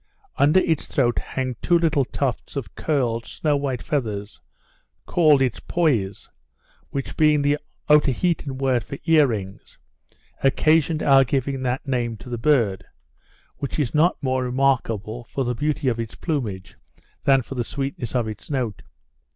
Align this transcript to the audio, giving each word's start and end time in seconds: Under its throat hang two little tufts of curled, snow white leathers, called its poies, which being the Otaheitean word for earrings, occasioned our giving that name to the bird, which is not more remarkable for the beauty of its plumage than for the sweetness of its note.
Under 0.37 0.59
its 0.61 0.87
throat 0.87 1.19
hang 1.19 1.55
two 1.61 1.77
little 1.77 2.05
tufts 2.05 2.55
of 2.55 2.73
curled, 2.73 3.27
snow 3.27 3.55
white 3.55 3.91
leathers, 3.91 4.41
called 5.05 5.43
its 5.43 5.59
poies, 5.59 6.27
which 6.89 7.15
being 7.15 7.43
the 7.43 7.59
Otaheitean 7.87 8.57
word 8.57 8.83
for 8.83 8.97
earrings, 9.05 9.77
occasioned 10.41 11.03
our 11.03 11.23
giving 11.23 11.61
that 11.61 11.87
name 11.87 12.17
to 12.17 12.29
the 12.29 12.39
bird, 12.39 12.83
which 13.57 13.77
is 13.77 13.93
not 13.93 14.17
more 14.23 14.43
remarkable 14.43 15.23
for 15.25 15.43
the 15.45 15.53
beauty 15.53 15.87
of 15.87 15.99
its 15.99 16.15
plumage 16.15 16.77
than 17.25 17.43
for 17.43 17.53
the 17.53 17.63
sweetness 17.63 18.15
of 18.15 18.27
its 18.27 18.49
note. 18.49 18.81